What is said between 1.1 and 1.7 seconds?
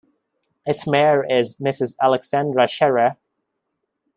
is